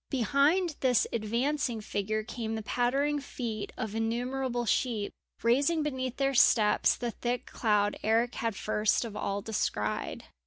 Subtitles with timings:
[0.09, 6.95] Behind this advancing figure came the pattering feet of innumerable sheep, raising beneath their steps
[6.95, 10.23] the thick cloud Eric had first of all descried.